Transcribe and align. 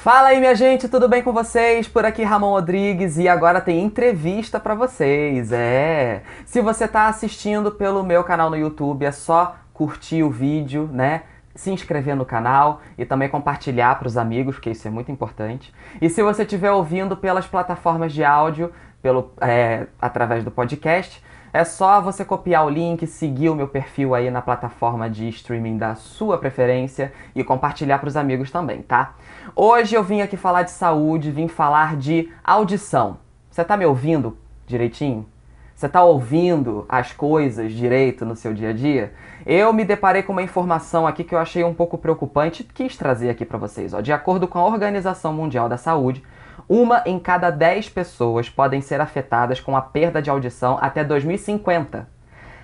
Fala 0.00 0.28
aí, 0.28 0.38
minha 0.38 0.54
gente, 0.54 0.88
tudo 0.88 1.08
bem 1.08 1.24
com 1.24 1.32
vocês? 1.32 1.88
Por 1.88 2.04
aqui 2.04 2.22
Ramon 2.22 2.50
Rodrigues 2.50 3.18
e 3.18 3.26
agora 3.26 3.60
tem 3.60 3.82
entrevista 3.82 4.60
para 4.60 4.72
vocês. 4.72 5.50
É. 5.50 6.22
Se 6.46 6.60
você 6.60 6.84
está 6.84 7.08
assistindo 7.08 7.72
pelo 7.72 8.04
meu 8.04 8.22
canal 8.22 8.48
no 8.48 8.56
YouTube, 8.56 9.04
é 9.04 9.10
só 9.10 9.56
curtir 9.74 10.22
o 10.22 10.30
vídeo, 10.30 10.88
né? 10.92 11.22
Se 11.52 11.72
inscrever 11.72 12.14
no 12.14 12.24
canal 12.24 12.80
e 12.96 13.04
também 13.04 13.28
compartilhar 13.28 13.98
para 13.98 14.06
os 14.06 14.16
amigos, 14.16 14.54
porque 14.54 14.70
isso 14.70 14.86
é 14.86 14.90
muito 14.90 15.10
importante. 15.10 15.74
E 16.00 16.08
se 16.08 16.22
você 16.22 16.42
estiver 16.42 16.70
ouvindo 16.70 17.16
pelas 17.16 17.48
plataformas 17.48 18.12
de 18.12 18.22
áudio, 18.22 18.72
pelo, 19.02 19.32
é, 19.40 19.88
através 20.00 20.44
do 20.44 20.50
podcast, 20.52 21.20
é 21.52 21.64
só 21.64 22.00
você 22.00 22.24
copiar 22.24 22.66
o 22.66 22.70
link, 22.70 23.06
seguir 23.06 23.48
o 23.48 23.54
meu 23.54 23.68
perfil 23.68 24.14
aí 24.14 24.30
na 24.30 24.42
plataforma 24.42 25.08
de 25.08 25.28
streaming 25.28 25.78
da 25.78 25.94
sua 25.94 26.38
preferência 26.38 27.12
e 27.34 27.42
compartilhar 27.42 27.98
para 27.98 28.08
os 28.08 28.16
amigos 28.16 28.50
também, 28.50 28.82
tá? 28.82 29.14
Hoje 29.56 29.94
eu 29.94 30.02
vim 30.02 30.20
aqui 30.20 30.36
falar 30.36 30.62
de 30.62 30.70
saúde, 30.70 31.30
vim 31.30 31.48
falar 31.48 31.96
de 31.96 32.30
audição. 32.44 33.18
Você 33.50 33.64
tá 33.64 33.76
me 33.76 33.86
ouvindo 33.86 34.36
direitinho? 34.66 35.26
Você 35.74 35.88
tá 35.88 36.02
ouvindo 36.02 36.84
as 36.88 37.12
coisas 37.12 37.72
direito 37.72 38.26
no 38.26 38.34
seu 38.34 38.52
dia 38.52 38.70
a 38.70 38.72
dia? 38.72 39.12
Eu 39.46 39.72
me 39.72 39.84
deparei 39.84 40.24
com 40.24 40.32
uma 40.32 40.42
informação 40.42 41.06
aqui 41.06 41.22
que 41.22 41.32
eu 41.32 41.38
achei 41.38 41.62
um 41.62 41.72
pouco 41.72 41.96
preocupante 41.96 42.64
quis 42.64 42.96
trazer 42.96 43.30
aqui 43.30 43.44
para 43.44 43.58
vocês. 43.58 43.94
Ó. 43.94 44.00
De 44.00 44.12
acordo 44.12 44.48
com 44.48 44.58
a 44.58 44.66
Organização 44.66 45.32
Mundial 45.32 45.68
da 45.68 45.76
Saúde, 45.76 46.20
uma 46.68 47.02
em 47.04 47.18
cada 47.18 47.50
10 47.50 47.90
pessoas 47.90 48.48
podem 48.48 48.80
ser 48.80 49.00
afetadas 49.00 49.60
com 49.60 49.76
a 49.76 49.82
perda 49.82 50.22
de 50.22 50.30
audição 50.30 50.78
até 50.80 51.04
2050. 51.04 52.08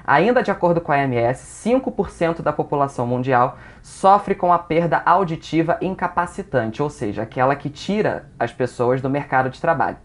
Ainda 0.06 0.42
de 0.42 0.50
acordo 0.50 0.80
com 0.82 0.92
a 0.92 0.96
OMS, 0.96 1.70
5% 1.70 2.42
da 2.42 2.52
população 2.52 3.06
mundial 3.06 3.56
sofre 3.82 4.34
com 4.34 4.52
a 4.52 4.58
perda 4.58 5.02
auditiva 5.04 5.78
incapacitante, 5.80 6.82
ou 6.82 6.90
seja, 6.90 7.22
aquela 7.22 7.56
que 7.56 7.70
tira 7.70 8.30
as 8.38 8.52
pessoas 8.52 9.00
do 9.00 9.08
mercado 9.08 9.48
de 9.48 9.60
trabalho. 9.60 9.96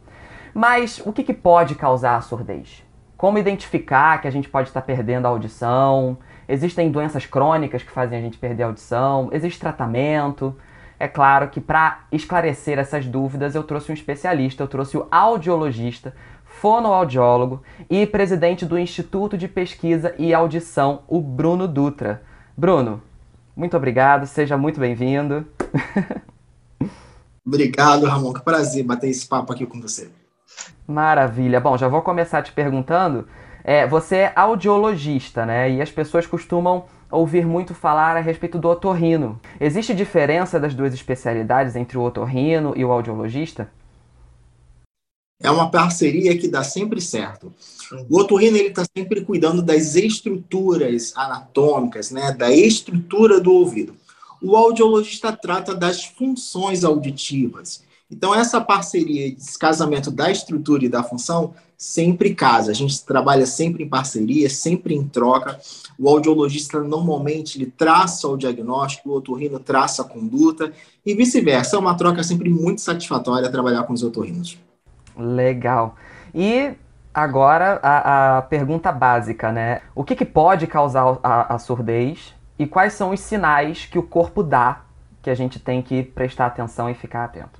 Mas 0.54 1.02
o 1.06 1.12
que, 1.12 1.24
que 1.24 1.34
pode 1.34 1.76
causar 1.76 2.16
a 2.16 2.22
surdez? 2.22 2.84
Como 3.18 3.38
identificar 3.38 4.22
que 4.22 4.28
a 4.30 4.32
gente 4.32 4.48
pode 4.48 4.70
estar 4.70 4.82
perdendo 4.82 5.26
a 5.26 5.30
audição? 5.30 6.18
Existem 6.48 6.90
doenças 6.90 7.26
crônicas 7.26 7.84
que 7.84 7.92
fazem 7.92 8.18
a 8.18 8.22
gente 8.22 8.38
perder 8.38 8.64
a 8.64 8.68
audição? 8.68 9.30
Existe 9.34 9.60
tratamento? 9.60 10.56
É 11.00 11.08
claro 11.08 11.48
que 11.48 11.62
para 11.62 12.02
esclarecer 12.12 12.78
essas 12.78 13.06
dúvidas 13.06 13.56
eu 13.56 13.64
trouxe 13.64 13.90
um 13.90 13.94
especialista, 13.94 14.64
eu 14.64 14.68
trouxe 14.68 14.98
o 14.98 15.08
audiologista, 15.10 16.14
fonoaudiólogo 16.44 17.64
e 17.90 18.06
presidente 18.06 18.66
do 18.66 18.78
Instituto 18.78 19.38
de 19.38 19.48
Pesquisa 19.48 20.14
e 20.20 20.34
Audição, 20.34 21.04
o 21.08 21.22
Bruno 21.22 21.68
Dutra. 21.70 22.22
Bruno, 22.58 23.02
muito 23.56 23.78
obrigado, 23.78 24.28
seja 24.28 24.58
muito 24.58 24.80
bem-vindo. 24.80 25.48
Obrigado, 27.46 28.06
Ramon, 28.06 28.34
que 28.34 28.42
prazer 28.42 28.84
bater 28.84 29.10
esse 29.10 29.28
papo 29.28 29.54
aqui 29.54 29.66
com 29.66 29.82
você. 29.82 30.12
Maravilha. 30.86 31.60
Bom, 31.60 31.78
já 31.78 31.88
vou 31.88 32.02
começar 32.02 32.44
te 32.44 32.52
perguntando. 32.52 33.28
É, 33.64 33.88
você 33.88 34.18
é 34.18 34.34
audiologista, 34.36 35.46
né? 35.46 35.72
E 35.72 35.82
as 35.82 35.92
pessoas 35.92 36.28
costumam 36.28 36.86
ouvir 37.12 37.46
muito 37.46 37.74
falar 37.74 38.16
a 38.16 38.22
respeito 38.22 38.58
do 38.58 38.68
otorrino. 38.70 39.40
Existe 39.60 39.94
diferença 39.94 40.60
das 40.60 40.74
duas 40.74 40.94
especialidades 40.94 41.76
entre 41.76 41.98
o 41.98 42.02
otorrino 42.02 42.74
e 42.76 42.86
o 42.86 42.92
audiologista? 42.92 43.70
É 45.42 45.50
uma 45.50 45.72
parceria 45.72 46.38
que 46.38 46.50
dá 46.50 46.64
sempre 46.64 47.00
certo. 47.00 47.54
O 48.10 48.20
otorrino 48.20 48.58
ele 48.58 48.70
está 48.70 48.84
sempre 48.96 49.22
cuidando 49.22 49.62
das 49.62 49.96
estruturas 49.96 51.14
anatômicas, 51.16 52.12
né, 52.12 52.34
da 52.34 52.52
estrutura 52.52 53.40
do 53.40 53.54
ouvido. 53.54 53.96
O 54.42 54.56
audiologista 54.56 55.32
trata 55.32 55.74
das 55.74 56.04
funções 56.04 56.84
auditivas. 56.84 57.84
Então 58.12 58.36
essa 58.36 58.60
parceria, 58.60 59.28
esse 59.28 59.58
casamento 59.58 60.12
da 60.12 60.30
estrutura 60.30 60.84
e 60.84 60.90
da 60.90 61.04
função 61.04 61.54
sempre 61.80 62.36
casa. 62.36 62.72
A 62.72 62.76
gente 62.76 63.06
trabalha 63.06 63.46
sempre 63.46 63.86
em 63.86 63.88
parceria, 63.88 64.50
sempre 64.50 64.94
em 64.94 65.08
troca. 65.08 65.58
O 65.98 66.10
audiologista 66.10 66.82
normalmente 66.82 67.58
ele 67.58 67.68
traça 67.68 68.28
o 68.28 68.36
diagnóstico, 68.36 69.10
o 69.10 69.14
otorrino 69.14 69.58
traça 69.60 70.02
a 70.02 70.06
conduta 70.06 70.74
e 71.06 71.16
vice-versa. 71.16 71.78
É 71.78 71.80
uma 71.80 71.96
troca 71.96 72.22
sempre 72.22 72.50
muito 72.50 72.82
satisfatória 72.82 73.50
trabalhar 73.50 73.84
com 73.84 73.94
os 73.94 74.04
otorrinos. 74.04 74.60
Legal. 75.18 75.96
E 76.36 76.74
agora 77.14 77.80
a, 77.82 78.38
a 78.38 78.42
pergunta 78.42 78.92
básica, 78.92 79.50
né? 79.50 79.82
O 79.96 80.04
que, 80.04 80.18
que 80.18 80.26
pode 80.26 80.68
causar 80.68 81.18
a, 81.24 81.56
a 81.56 81.58
surdez 81.58 82.34
e 82.58 82.68
quais 82.68 82.92
são 82.92 83.12
os 83.12 83.22
sinais 83.22 83.86
que 83.86 83.98
o 83.98 84.04
corpo 84.04 84.44
dá 84.44 84.82
que 85.22 85.30
a 85.30 85.36
gente 85.36 85.60
tem 85.60 85.82
que 85.82 86.04
prestar 86.04 86.48
atenção 86.48 86.90
e 86.90 86.94
ficar 86.94 87.24
atento? 87.24 87.60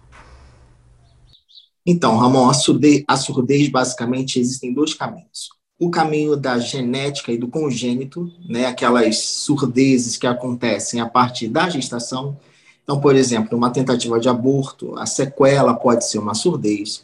Então, 1.92 2.18
Ramon, 2.18 2.48
a 2.48 2.54
surdez, 2.54 3.04
a 3.08 3.18
surdez 3.18 3.68
basicamente 3.68 4.40
existem 4.40 4.72
dois 4.72 4.94
caminhos. 4.94 5.50
O 5.80 5.90
caminho 5.90 6.38
da 6.38 6.60
genética 6.60 7.32
e 7.32 7.38
do 7.38 7.48
congênito, 7.48 8.32
né, 8.48 8.68
aquelas 8.68 9.18
surdezes 9.18 10.16
que 10.16 10.28
acontecem 10.28 11.02
a 11.02 11.10
partir 11.10 11.48
da 11.48 11.68
gestação. 11.68 12.38
Então, 12.84 13.02
por 13.02 13.16
exemplo, 13.16 13.58
uma 13.58 13.72
tentativa 13.72 14.20
de 14.20 14.30
aborto, 14.30 14.96
a 15.00 15.08
sequela 15.08 15.74
pode 15.74 16.08
ser 16.08 16.20
uma 16.20 16.36
surdez. 16.36 17.04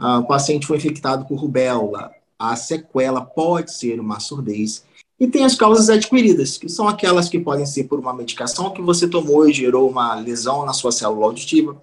Uh, 0.00 0.20
o 0.20 0.26
paciente 0.26 0.66
foi 0.66 0.78
infectado 0.78 1.26
por 1.26 1.38
rubéola, 1.38 2.10
a 2.38 2.56
sequela 2.56 3.20
pode 3.20 3.74
ser 3.74 4.00
uma 4.00 4.20
surdez. 4.20 4.84
E 5.20 5.28
tem 5.28 5.44
as 5.44 5.54
causas 5.54 5.90
adquiridas, 5.90 6.56
que 6.56 6.70
são 6.70 6.88
aquelas 6.88 7.28
que 7.28 7.38
podem 7.38 7.66
ser 7.66 7.84
por 7.84 7.98
uma 8.00 8.14
medicação 8.14 8.70
que 8.70 8.80
você 8.80 9.06
tomou 9.06 9.46
e 9.46 9.52
gerou 9.52 9.86
uma 9.86 10.14
lesão 10.14 10.64
na 10.64 10.72
sua 10.72 10.92
célula 10.92 11.26
auditiva, 11.26 11.76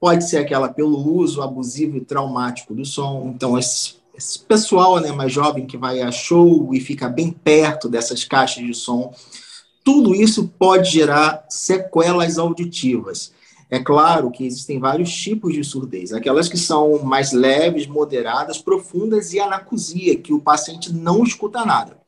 pode 0.00 0.28
ser 0.28 0.38
aquela 0.38 0.68
pelo 0.68 0.98
uso 0.98 1.42
abusivo 1.42 1.96
e 1.96 2.00
traumático 2.00 2.74
do 2.74 2.84
som. 2.84 3.32
Então, 3.34 3.58
esse, 3.58 3.94
esse 4.16 4.38
pessoal 4.38 5.00
né, 5.00 5.12
mais 5.12 5.32
jovem 5.32 5.66
que 5.66 5.76
vai 5.76 6.00
a 6.00 6.10
show 6.10 6.72
e 6.72 6.80
fica 6.80 7.08
bem 7.08 7.30
perto 7.30 7.88
dessas 7.88 8.24
caixas 8.24 8.64
de 8.64 8.74
som, 8.74 9.12
tudo 9.84 10.14
isso 10.14 10.48
pode 10.58 10.90
gerar 10.90 11.44
sequelas 11.48 12.38
auditivas. 12.38 13.32
É 13.70 13.78
claro 13.78 14.30
que 14.30 14.46
existem 14.46 14.78
vários 14.78 15.12
tipos 15.12 15.52
de 15.52 15.62
surdez, 15.62 16.12
aquelas 16.12 16.48
que 16.48 16.56
são 16.56 17.02
mais 17.02 17.32
leves, 17.32 17.86
moderadas, 17.86 18.58
profundas 18.58 19.32
e 19.34 19.40
anacusia, 19.40 20.16
que 20.16 20.32
o 20.32 20.40
paciente 20.40 20.92
não 20.92 21.22
escuta 21.22 21.66
nada. 21.66 21.98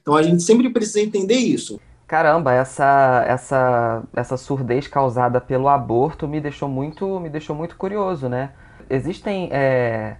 Então 0.00 0.14
a 0.14 0.22
gente 0.22 0.42
sempre 0.42 0.70
precisa 0.70 1.00
entender 1.00 1.36
isso. 1.36 1.80
Caramba, 2.08 2.54
essa, 2.54 3.22
essa, 3.28 4.02
essa 4.16 4.36
surdez 4.38 4.88
causada 4.88 5.42
pelo 5.42 5.68
aborto 5.68 6.26
me 6.26 6.40
deixou 6.40 6.66
muito, 6.66 7.20
me 7.20 7.28
deixou 7.28 7.54
muito 7.54 7.76
curioso, 7.76 8.30
né? 8.30 8.52
Existem 8.88 9.50
é, 9.52 10.16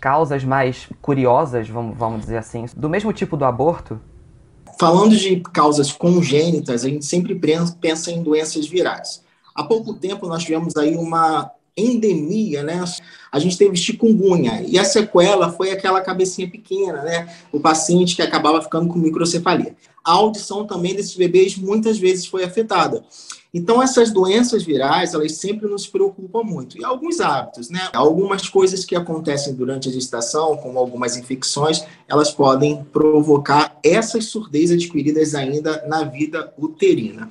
causas 0.00 0.42
mais 0.42 0.88
curiosas, 1.00 1.68
vamos, 1.68 1.96
vamos 1.96 2.22
dizer 2.22 2.38
assim, 2.38 2.66
do 2.76 2.90
mesmo 2.90 3.12
tipo 3.12 3.36
do 3.36 3.44
aborto? 3.44 4.00
Falando 4.80 5.16
de 5.16 5.36
causas 5.52 5.92
congênitas, 5.92 6.84
a 6.84 6.88
gente 6.88 7.04
sempre 7.04 7.40
pensa 7.80 8.10
em 8.10 8.20
doenças 8.20 8.66
virais. 8.66 9.22
Há 9.54 9.62
pouco 9.62 9.94
tempo 9.94 10.26
nós 10.26 10.42
tivemos 10.42 10.76
aí 10.76 10.96
uma 10.96 11.52
endemia, 11.76 12.62
né? 12.62 12.84
A 13.30 13.38
gente 13.38 13.56
teve 13.56 13.76
chikungunya 13.76 14.62
e 14.66 14.78
a 14.78 14.84
sequela 14.84 15.50
foi 15.50 15.70
aquela 15.70 16.00
cabecinha 16.00 16.48
pequena, 16.48 17.02
né? 17.02 17.34
O 17.50 17.60
paciente 17.60 18.14
que 18.16 18.22
acabava 18.22 18.60
ficando 18.60 18.88
com 18.88 18.98
microcefalia. 18.98 19.74
A 20.04 20.12
audição 20.12 20.66
também 20.66 20.94
desses 20.94 21.14
bebês 21.14 21.56
muitas 21.56 21.98
vezes 21.98 22.26
foi 22.26 22.44
afetada. 22.44 23.04
Então 23.54 23.82
essas 23.82 24.10
doenças 24.10 24.62
virais, 24.62 25.12
elas 25.12 25.36
sempre 25.36 25.68
nos 25.68 25.86
preocupam 25.86 26.42
muito. 26.42 26.78
E 26.78 26.84
alguns 26.84 27.20
hábitos, 27.20 27.68
né? 27.68 27.88
Algumas 27.92 28.48
coisas 28.48 28.84
que 28.84 28.96
acontecem 28.96 29.54
durante 29.54 29.88
a 29.88 29.92
gestação, 29.92 30.56
como 30.56 30.78
algumas 30.78 31.16
infecções, 31.16 31.84
elas 32.08 32.30
podem 32.32 32.82
provocar 32.84 33.78
essas 33.82 34.26
surdez 34.26 34.70
adquiridas 34.70 35.34
ainda 35.34 35.86
na 35.86 36.04
vida 36.04 36.52
uterina. 36.58 37.28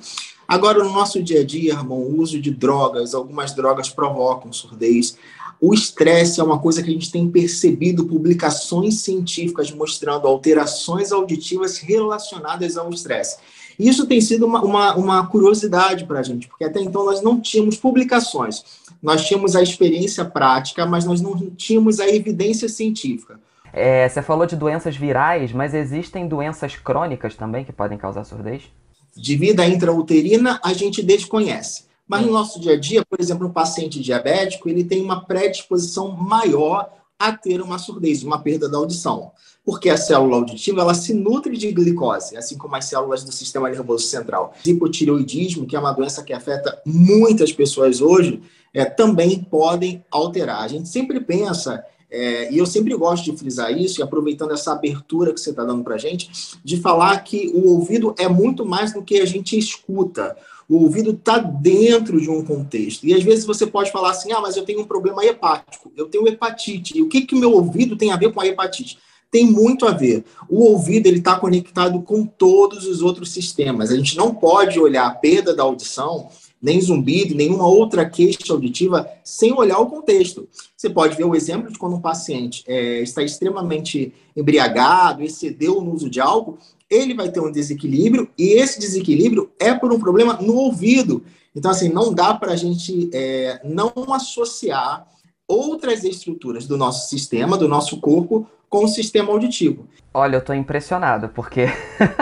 Agora, 0.52 0.84
no 0.84 0.92
nosso 0.92 1.22
dia 1.22 1.40
a 1.40 1.44
dia, 1.46 1.72
irmão, 1.72 1.96
o 1.96 2.20
uso 2.20 2.38
de 2.38 2.50
drogas, 2.50 3.14
algumas 3.14 3.54
drogas 3.54 3.88
provocam 3.88 4.52
surdez. 4.52 5.16
O 5.58 5.72
estresse 5.72 6.40
é 6.40 6.44
uma 6.44 6.58
coisa 6.58 6.82
que 6.82 6.90
a 6.90 6.92
gente 6.92 7.10
tem 7.10 7.26
percebido 7.26 8.04
publicações 8.04 9.00
científicas 9.00 9.72
mostrando 9.72 10.26
alterações 10.28 11.10
auditivas 11.10 11.78
relacionadas 11.78 12.76
ao 12.76 12.90
estresse. 12.90 13.38
Isso 13.78 14.06
tem 14.06 14.20
sido 14.20 14.44
uma, 14.44 14.62
uma, 14.62 14.94
uma 14.94 15.26
curiosidade 15.26 16.04
para 16.04 16.20
a 16.20 16.22
gente, 16.22 16.46
porque 16.48 16.64
até 16.64 16.82
então 16.82 17.02
nós 17.06 17.22
não 17.22 17.40
tínhamos 17.40 17.78
publicações, 17.78 18.62
nós 19.02 19.26
tínhamos 19.26 19.56
a 19.56 19.62
experiência 19.62 20.22
prática, 20.22 20.84
mas 20.84 21.06
nós 21.06 21.22
não 21.22 21.34
tínhamos 21.56 21.98
a 21.98 22.06
evidência 22.06 22.68
científica. 22.68 23.40
É, 23.72 24.06
você 24.06 24.20
falou 24.20 24.44
de 24.44 24.54
doenças 24.54 24.94
virais, 24.94 25.50
mas 25.50 25.72
existem 25.72 26.28
doenças 26.28 26.76
crônicas 26.76 27.36
também 27.36 27.64
que 27.64 27.72
podem 27.72 27.96
causar 27.96 28.24
surdez? 28.24 28.70
De 29.16 29.36
vida 29.36 29.66
intrauterina 29.66 30.60
a 30.62 30.72
gente 30.72 31.02
desconhece. 31.02 31.84
Mas 32.06 32.26
no 32.26 32.32
nosso 32.32 32.60
dia 32.60 32.72
a 32.72 32.78
dia, 32.78 33.04
por 33.04 33.20
exemplo, 33.20 33.46
um 33.46 33.52
paciente 33.52 34.00
diabético, 34.00 34.68
ele 34.68 34.84
tem 34.84 35.02
uma 35.02 35.24
predisposição 35.24 36.10
maior 36.10 36.90
a 37.18 37.32
ter 37.32 37.62
uma 37.62 37.78
surdez, 37.78 38.22
uma 38.24 38.40
perda 38.40 38.68
da 38.68 38.76
audição. 38.76 39.30
Porque 39.64 39.88
a 39.88 39.96
célula 39.96 40.36
auditiva 40.36 40.80
ela 40.80 40.92
se 40.92 41.14
nutre 41.14 41.56
de 41.56 41.70
glicose, 41.70 42.36
assim 42.36 42.58
como 42.58 42.74
as 42.74 42.86
células 42.86 43.22
do 43.22 43.30
sistema 43.30 43.70
nervoso 43.70 44.06
central. 44.06 44.52
Hipotireoidismo, 44.66 45.66
que 45.66 45.76
é 45.76 45.78
uma 45.78 45.92
doença 45.92 46.22
que 46.24 46.32
afeta 46.32 46.82
muitas 46.84 47.52
pessoas 47.52 48.00
hoje, 48.00 48.42
é, 48.74 48.84
também 48.84 49.42
podem 49.44 50.04
alterar. 50.10 50.62
A 50.62 50.68
gente 50.68 50.88
sempre 50.88 51.20
pensa 51.20 51.84
é, 52.12 52.52
e 52.52 52.58
eu 52.58 52.66
sempre 52.66 52.94
gosto 52.94 53.24
de 53.24 53.36
frisar 53.38 53.72
isso, 53.72 54.00
e 54.00 54.02
aproveitando 54.02 54.52
essa 54.52 54.72
abertura 54.72 55.32
que 55.32 55.40
você 55.40 55.48
está 55.48 55.64
dando 55.64 55.82
para 55.82 55.94
a 55.94 55.98
gente, 55.98 56.30
de 56.62 56.76
falar 56.76 57.18
que 57.24 57.50
o 57.54 57.70
ouvido 57.70 58.14
é 58.18 58.28
muito 58.28 58.66
mais 58.66 58.92
do 58.92 59.02
que 59.02 59.18
a 59.18 59.24
gente 59.24 59.58
escuta. 59.58 60.36
O 60.68 60.82
ouvido 60.82 61.12
está 61.12 61.38
dentro 61.38 62.20
de 62.20 62.28
um 62.28 62.44
contexto. 62.44 63.06
E 63.06 63.14
às 63.14 63.22
vezes 63.22 63.46
você 63.46 63.66
pode 63.66 63.90
falar 63.90 64.10
assim: 64.10 64.30
ah, 64.30 64.40
mas 64.42 64.56
eu 64.56 64.64
tenho 64.64 64.82
um 64.82 64.84
problema 64.84 65.24
hepático, 65.24 65.90
eu 65.96 66.06
tenho 66.06 66.28
hepatite. 66.28 66.96
E 66.96 67.02
o 67.02 67.08
que, 67.08 67.22
que 67.22 67.34
o 67.34 67.38
meu 67.38 67.52
ouvido 67.52 67.96
tem 67.96 68.12
a 68.12 68.16
ver 68.16 68.30
com 68.30 68.40
a 68.40 68.46
hepatite? 68.46 68.98
Tem 69.30 69.46
muito 69.46 69.86
a 69.86 69.92
ver. 69.92 70.22
O 70.50 70.62
ouvido 70.62 71.06
ele 71.06 71.18
está 71.18 71.38
conectado 71.38 72.02
com 72.02 72.26
todos 72.26 72.86
os 72.86 73.00
outros 73.00 73.32
sistemas. 73.32 73.90
A 73.90 73.96
gente 73.96 74.18
não 74.18 74.34
pode 74.34 74.78
olhar 74.78 75.06
a 75.06 75.14
perda 75.14 75.56
da 75.56 75.62
audição 75.62 76.28
nem 76.62 76.80
zumbido, 76.80 77.34
nenhuma 77.34 77.66
outra 77.66 78.08
queixa 78.08 78.52
auditiva, 78.52 79.08
sem 79.24 79.52
olhar 79.52 79.80
o 79.80 79.86
contexto. 79.86 80.48
Você 80.76 80.88
pode 80.88 81.16
ver 81.16 81.24
o 81.24 81.34
exemplo 81.34 81.72
de 81.72 81.78
quando 81.78 81.96
um 81.96 82.00
paciente 82.00 82.62
é, 82.68 83.02
está 83.02 83.22
extremamente 83.22 84.14
embriagado, 84.36 85.22
excedeu 85.22 85.80
no 85.80 85.92
uso 85.92 86.08
de 86.08 86.20
álcool, 86.20 86.58
ele 86.88 87.14
vai 87.14 87.30
ter 87.30 87.40
um 87.40 87.50
desequilíbrio, 87.50 88.28
e 88.38 88.52
esse 88.52 88.78
desequilíbrio 88.78 89.50
é 89.58 89.74
por 89.74 89.92
um 89.92 89.98
problema 89.98 90.34
no 90.34 90.54
ouvido. 90.54 91.24
Então, 91.56 91.70
assim, 91.70 91.88
não 91.88 92.14
dá 92.14 92.32
para 92.32 92.52
a 92.52 92.56
gente 92.56 93.10
é, 93.12 93.60
não 93.64 93.92
associar 94.12 95.06
outras 95.48 96.04
estruturas 96.04 96.66
do 96.66 96.76
nosso 96.76 97.08
sistema, 97.08 97.58
do 97.58 97.68
nosso 97.68 97.98
corpo, 98.00 98.46
com 98.72 98.84
o 98.84 98.88
sistema 98.88 99.30
auditivo. 99.30 99.86
Olha, 100.14 100.36
eu 100.36 100.38
estou 100.38 100.54
impressionado, 100.54 101.28
porque 101.28 101.66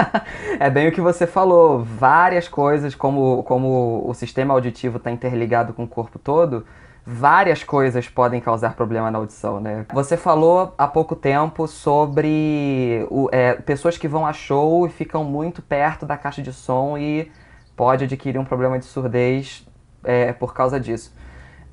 é 0.59 0.69
bem 0.69 0.89
o 0.89 0.93
que 0.93 1.01
você 1.01 1.25
falou, 1.25 1.85
várias 1.85 2.49
coisas, 2.49 2.93
como, 2.93 3.45
como 3.45 4.03
o 4.05 4.13
sistema 4.15 4.53
auditivo 4.53 4.97
está 4.97 5.13
interligado 5.13 5.73
com 5.73 5.85
o 5.85 5.89
corpo 5.89 6.19
todo, 6.19 6.67
várias 7.07 7.63
coisas 7.63 8.09
podem 8.09 8.41
causar 8.41 8.75
problema 8.75 9.13
na 9.13 9.19
audição, 9.19 9.61
né? 9.61 9.87
Você 9.95 10.17
falou 10.17 10.75
há 10.77 10.89
pouco 10.89 11.15
tempo 11.15 11.69
sobre 11.69 13.07
o, 13.09 13.29
é, 13.31 13.55
pessoas 13.55 13.97
que 13.97 14.09
vão 14.09 14.27
a 14.27 14.33
show 14.33 14.85
e 14.89 14.91
ficam 14.91 15.23
muito 15.23 15.63
perto 15.63 16.05
da 16.05 16.17
caixa 16.17 16.43
de 16.43 16.53
som 16.53 16.99
e 16.99 17.31
pode 17.77 18.07
adquirir 18.07 18.41
um 18.41 18.45
problema 18.45 18.77
de 18.77 18.87
surdez 18.87 19.65
é, 20.03 20.33
por 20.33 20.53
causa 20.53 20.81
disso 20.81 21.13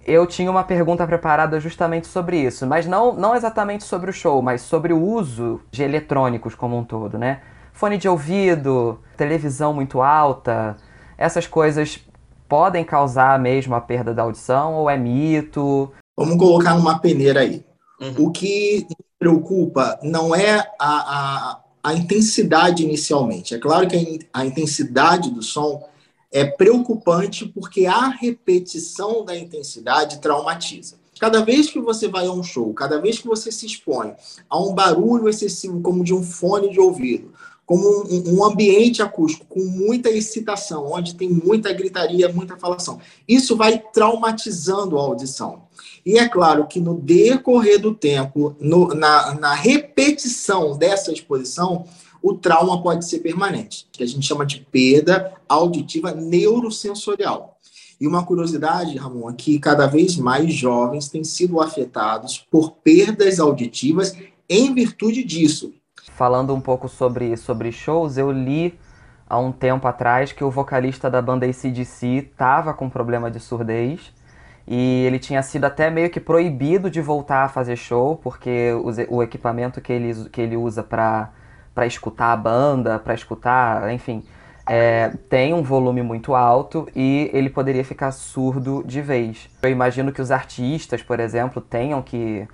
eu 0.08 0.26
tinha 0.26 0.50
uma 0.50 0.64
pergunta 0.64 1.06
preparada 1.06 1.60
justamente 1.60 2.08
sobre 2.08 2.40
isso, 2.40 2.66
mas 2.66 2.88
não, 2.88 3.14
não 3.14 3.36
exatamente 3.36 3.84
sobre 3.84 4.10
o 4.10 4.14
show, 4.14 4.42
mas 4.42 4.62
sobre 4.62 4.94
o 4.94 5.04
uso 5.04 5.60
de 5.70 5.84
eletrônicos 5.84 6.56
como 6.56 6.78
um 6.78 6.84
todo, 6.84 7.18
né? 7.18 7.42
Fone 7.74 7.98
de 7.98 8.08
ouvido, 8.08 9.00
televisão 9.18 9.74
muito 9.74 10.02
alta, 10.02 10.78
essas 11.18 11.46
coisas 11.46 12.00
podem 12.48 12.86
causar 12.86 13.38
mesmo 13.38 13.76
a 13.76 13.82
perda 13.82 14.14
da 14.14 14.24
audição 14.24 14.76
ou 14.76 14.90
é 14.90 14.98
mito? 14.98 15.92
Vamos 16.18 16.38
colocar 16.38 16.74
numa 16.76 17.00
peneira 17.00 17.42
aí. 17.42 17.66
Uhum. 18.00 18.28
O 18.28 18.32
que 18.32 18.88
preocupa 19.20 20.00
não 20.02 20.34
é 20.34 20.60
a, 20.80 20.80
a, 20.80 21.60
a 21.84 21.94
intensidade 21.94 22.84
inicialmente. 22.84 23.54
É 23.54 23.60
claro 23.60 23.88
que 23.88 24.20
a, 24.34 24.40
a 24.40 24.46
intensidade 24.46 25.32
do 25.32 25.44
som 25.44 25.84
é 26.32 26.46
preocupante 26.46 27.46
porque 27.46 27.86
a 27.86 28.08
repetição 28.10 29.24
da 29.24 29.38
intensidade 29.38 30.20
traumatiza. 30.20 30.96
Cada 31.20 31.44
vez 31.44 31.70
que 31.70 31.80
você 31.80 32.08
vai 32.08 32.28
a 32.28 32.32
um 32.32 32.44
show, 32.44 32.74
cada 32.74 33.00
vez 33.02 33.20
que 33.20 33.28
você 33.28 33.52
se 33.52 33.66
expõe 33.66 34.14
a 34.50 34.60
um 34.60 34.74
barulho 34.74 35.28
excessivo, 35.28 35.82
como 35.82 36.04
de 36.04 36.14
um 36.14 36.22
fone 36.22 36.70
de 36.70 36.80
ouvido, 36.80 37.34
como 37.66 37.86
um, 38.06 38.38
um, 38.38 38.44
ambiente 38.46 39.02
acústico 39.02 39.46
com 39.46 39.60
muita 39.60 40.10
excitação, 40.10 40.90
onde 40.90 41.16
tem 41.16 41.30
muita 41.30 41.74
gritaria, 41.74 42.32
muita 42.32 42.56
falação, 42.56 43.00
isso 43.28 43.58
vai 43.58 43.78
traumatizando 43.92 44.98
a 44.98 45.02
audição. 45.02 45.64
E 46.06 46.18
é 46.18 46.30
claro 46.30 46.66
que 46.66 46.80
no 46.80 46.94
decorrer 46.94 47.78
do 47.82 47.94
tempo, 47.94 48.56
no, 48.58 48.88
na, 48.94 49.36
na 49.36 49.54
repetição 49.54 50.78
dessa 50.78 51.12
exposição, 51.12 51.86
o 52.22 52.34
trauma 52.34 52.82
pode 52.82 53.06
ser 53.06 53.20
permanente, 53.20 53.88
que 53.92 54.04
a 54.04 54.08
gente 54.08 54.26
chama 54.26 54.46
de 54.46 54.60
perda 54.72 55.34
auditiva 55.48 56.12
neurosensorial. 56.12 57.58
E 58.00 58.08
uma 58.08 58.24
curiosidade, 58.24 58.98
Ramon, 58.98 59.32
é 59.32 59.34
que 59.34 59.60
cada 59.60 59.88
vez 59.88 60.18
mais 60.18 60.54
jovens 60.54 61.10
têm 61.10 61.24
sido 61.24 61.60
afetados 61.60 62.46
por 62.52 62.72
perdas 62.84 63.40
auditivas 63.40 64.16
em 64.48 64.74
virtude 64.74 65.24
disso. 65.24 65.74
Falando 66.12 66.54
um 66.54 66.62
pouco 66.62 66.88
sobre, 66.88 67.36
sobre 67.38 67.72
shows, 67.72 68.18
eu 68.18 68.32
li 68.32 68.78
há 69.28 69.38
um 69.38 69.52
tempo 69.52 69.88
atrás 69.88 70.32
que 70.32 70.44
o 70.44 70.52
vocalista 70.52 71.10
da 71.10 71.22
banda 71.22 71.46
ACDC 71.46 72.30
estava 72.32 72.74
com 72.74 72.90
problema 72.90 73.30
de 73.30 73.40
surdez 73.40 74.14
e 74.68 75.06
ele 75.06 75.20
tinha 75.20 75.42
sido 75.42 75.66
até 75.66 75.90
meio 75.90 76.10
que 76.10 76.20
proibido 76.20 76.90
de 76.90 77.02
voltar 77.02 77.46
a 77.46 77.50
fazer 77.50 77.76
show 77.76 78.16
porque 78.18 78.72
o, 79.10 79.24
equipamento 79.24 79.82
que 79.82 79.92
ele, 79.92 80.30
que 80.30 80.42
ele 80.42 80.56
usa 80.56 80.84
para 80.84 81.32
para 81.78 81.86
escutar 81.86 82.34
a 82.34 82.36
banda, 82.36 82.98
para 82.98 83.14
escutar, 83.14 83.92
enfim, 83.92 84.24
é, 84.68 85.12
tem 85.30 85.54
um 85.54 85.62
volume 85.62 86.02
muito 86.02 86.34
alto 86.34 86.90
e 86.96 87.30
ele 87.32 87.52
poderia 87.52 87.86
ficar 87.86 88.10
surdo 88.10 88.84
de 88.84 89.00
vez. 89.00 89.48
Eu 89.62 89.70
imagino 89.70 90.12
que 90.12 90.20
os 90.20 90.32
artistas, 90.32 91.04
por 91.04 91.20
exemplo, 91.20 91.62
tenham 91.62 92.02
que 92.02 92.48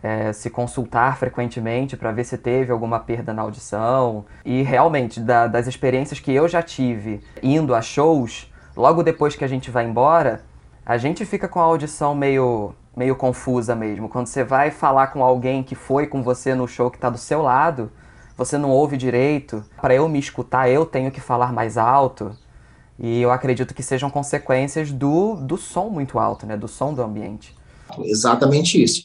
é, 0.00 0.32
se 0.32 0.48
consultar 0.48 1.16
frequentemente 1.16 1.96
para 1.96 2.12
ver 2.12 2.22
se 2.22 2.38
teve 2.38 2.70
alguma 2.70 3.00
perda 3.00 3.34
na 3.34 3.42
audição. 3.42 4.24
E 4.44 4.62
realmente, 4.62 5.18
da, 5.18 5.48
das 5.48 5.66
experiências 5.66 6.20
que 6.20 6.32
eu 6.32 6.46
já 6.46 6.62
tive 6.62 7.20
indo 7.42 7.74
a 7.74 7.82
shows, 7.82 8.48
logo 8.76 9.02
depois 9.02 9.34
que 9.34 9.44
a 9.44 9.48
gente 9.48 9.72
vai 9.72 9.86
embora, 9.86 10.42
a 10.86 10.96
gente 10.96 11.24
fica 11.24 11.48
com 11.48 11.58
a 11.58 11.64
audição 11.64 12.14
meio, 12.14 12.72
meio 12.96 13.16
confusa 13.16 13.74
mesmo. 13.74 14.08
Quando 14.08 14.28
você 14.28 14.44
vai 14.44 14.70
falar 14.70 15.08
com 15.08 15.24
alguém 15.24 15.64
que 15.64 15.74
foi 15.74 16.06
com 16.06 16.22
você 16.22 16.54
no 16.54 16.68
show 16.68 16.92
que 16.92 16.96
está 16.96 17.10
do 17.10 17.18
seu 17.18 17.42
lado, 17.42 17.90
você 18.38 18.56
não 18.56 18.70
ouve 18.70 18.96
direito. 18.96 19.64
Para 19.82 19.96
eu 19.96 20.08
me 20.08 20.20
escutar, 20.20 20.70
eu 20.70 20.86
tenho 20.86 21.10
que 21.10 21.20
falar 21.20 21.52
mais 21.52 21.76
alto. 21.76 22.38
E 22.96 23.20
eu 23.20 23.32
acredito 23.32 23.74
que 23.74 23.82
sejam 23.82 24.08
consequências 24.08 24.92
do, 24.92 25.34
do 25.34 25.56
som 25.56 25.88
muito 25.90 26.20
alto, 26.20 26.46
né? 26.46 26.56
Do 26.56 26.68
som 26.68 26.94
do 26.94 27.02
ambiente. 27.02 27.52
Exatamente 28.04 28.80
isso. 28.80 29.02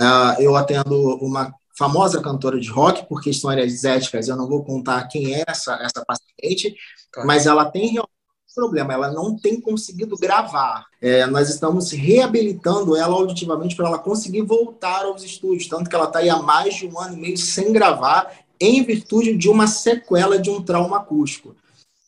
Uh, 0.00 0.40
eu 0.40 0.56
atendo 0.56 1.16
uma 1.18 1.54
famosa 1.78 2.20
cantora 2.20 2.58
de 2.58 2.68
rock, 2.70 3.06
por 3.08 3.22
questões 3.22 3.84
éticas, 3.84 4.28
eu 4.28 4.36
não 4.36 4.48
vou 4.48 4.64
contar 4.64 5.06
quem 5.08 5.34
é 5.34 5.44
essa, 5.46 5.74
essa 5.74 6.04
paciente, 6.04 6.74
claro. 7.12 7.26
mas 7.26 7.46
ela 7.46 7.64
tem 7.64 7.84
realmente 7.84 8.10
problema, 8.54 8.92
ela 8.92 9.10
não 9.10 9.36
tem 9.36 9.60
conseguido 9.60 10.16
gravar. 10.16 10.84
É, 11.00 11.24
nós 11.26 11.48
estamos 11.48 11.90
reabilitando 11.90 12.94
ela 12.94 13.14
auditivamente 13.14 13.74
para 13.74 13.88
ela 13.88 13.98
conseguir 13.98 14.42
voltar 14.42 15.06
aos 15.06 15.22
estúdios, 15.22 15.66
tanto 15.66 15.88
que 15.88 15.96
ela 15.96 16.04
está 16.04 16.18
aí 16.18 16.28
há 16.28 16.36
mais 16.36 16.74
de 16.74 16.86
um 16.86 16.98
ano 17.00 17.16
e 17.16 17.20
meio 17.20 17.38
sem 17.38 17.72
gravar 17.72 18.30
em 18.62 18.82
virtude 18.82 19.36
de 19.36 19.48
uma 19.48 19.66
sequela 19.66 20.38
de 20.38 20.50
um 20.50 20.62
trauma 20.62 20.98
acústico. 20.98 21.54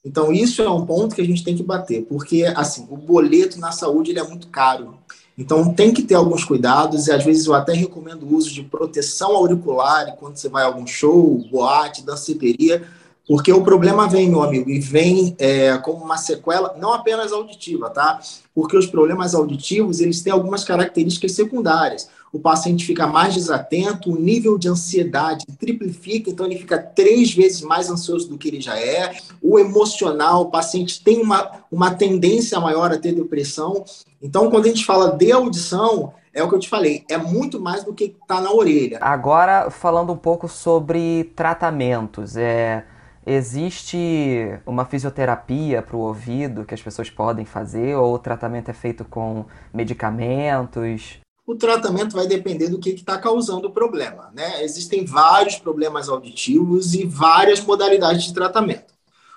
Então, 0.04 0.32
isso 0.32 0.62
é 0.62 0.70
um 0.70 0.84
ponto 0.84 1.14
que 1.14 1.22
a 1.22 1.24
gente 1.24 1.42
tem 1.42 1.56
que 1.56 1.62
bater, 1.62 2.02
porque, 2.02 2.44
assim, 2.54 2.86
o 2.90 2.96
boleto 2.96 3.58
na 3.58 3.72
saúde 3.72 4.10
ele 4.10 4.20
é 4.20 4.28
muito 4.28 4.48
caro. 4.48 4.98
Então, 5.36 5.72
tem 5.72 5.92
que 5.92 6.02
ter 6.02 6.14
alguns 6.14 6.44
cuidados, 6.44 7.06
e 7.06 7.12
às 7.12 7.24
vezes 7.24 7.46
eu 7.46 7.54
até 7.54 7.72
recomendo 7.72 8.22
o 8.24 8.36
uso 8.36 8.52
de 8.52 8.62
proteção 8.62 9.34
auricular 9.34 10.14
quando 10.16 10.36
você 10.36 10.48
vai 10.48 10.62
a 10.62 10.66
algum 10.66 10.86
show, 10.86 11.42
boate, 11.50 12.04
danceteria, 12.04 12.86
porque 13.26 13.52
o 13.52 13.62
problema 13.62 14.08
vem, 14.08 14.28
meu 14.28 14.42
amigo, 14.42 14.70
e 14.70 14.78
vem 14.78 15.34
é, 15.38 15.76
como 15.78 16.04
uma 16.04 16.16
sequela, 16.16 16.76
não 16.78 16.92
apenas 16.92 17.32
auditiva, 17.32 17.90
tá? 17.90 18.20
Porque 18.54 18.76
os 18.76 18.86
problemas 18.86 19.34
auditivos, 19.34 20.00
eles 20.00 20.22
têm 20.22 20.32
algumas 20.32 20.64
características 20.64 21.32
secundárias 21.32 22.08
o 22.34 22.40
paciente 22.40 22.84
fica 22.84 23.06
mais 23.06 23.32
desatento, 23.32 24.10
o 24.10 24.18
nível 24.18 24.58
de 24.58 24.68
ansiedade 24.68 25.46
triplifica, 25.56 26.28
então 26.28 26.44
ele 26.44 26.58
fica 26.58 26.76
três 26.76 27.32
vezes 27.32 27.60
mais 27.60 27.88
ansioso 27.88 28.28
do 28.28 28.36
que 28.36 28.48
ele 28.48 28.60
já 28.60 28.76
é. 28.76 29.14
O 29.40 29.56
emocional, 29.56 30.42
o 30.42 30.50
paciente 30.50 31.02
tem 31.02 31.22
uma, 31.22 31.62
uma 31.70 31.94
tendência 31.94 32.58
maior 32.58 32.90
a 32.92 32.98
ter 32.98 33.12
depressão. 33.12 33.84
Então, 34.20 34.50
quando 34.50 34.64
a 34.64 34.68
gente 34.68 34.84
fala 34.84 35.12
de 35.12 35.30
audição, 35.30 36.12
é 36.34 36.42
o 36.42 36.48
que 36.48 36.56
eu 36.56 36.58
te 36.58 36.68
falei, 36.68 37.04
é 37.08 37.16
muito 37.16 37.60
mais 37.60 37.84
do 37.84 37.94
que 37.94 38.16
está 38.20 38.40
na 38.40 38.50
orelha. 38.50 38.98
Agora, 39.00 39.70
falando 39.70 40.12
um 40.12 40.16
pouco 40.16 40.48
sobre 40.48 41.32
tratamentos, 41.36 42.36
é. 42.36 42.84
Existe 43.26 44.60
uma 44.66 44.84
fisioterapia 44.84 45.80
para 45.80 45.96
o 45.96 46.00
ouvido 46.00 46.64
que 46.64 46.74
as 46.74 46.82
pessoas 46.82 47.08
podem 47.08 47.44
fazer 47.44 47.96
ou 47.96 48.14
o 48.14 48.18
tratamento 48.18 48.70
é 48.70 48.74
feito 48.74 49.04
com 49.04 49.46
medicamentos? 49.72 51.20
o 51.46 51.54
tratamento 51.54 52.16
vai 52.16 52.26
depender 52.26 52.68
do 52.68 52.78
que 52.78 52.90
está 52.90 53.18
causando 53.18 53.68
o 53.68 53.72
problema. 53.72 54.30
Né? 54.34 54.64
Existem 54.64 55.04
vários 55.04 55.56
problemas 55.56 56.08
auditivos 56.08 56.94
e 56.94 57.04
várias 57.04 57.60
modalidades 57.60 58.24
de 58.24 58.34
tratamento. 58.34 58.93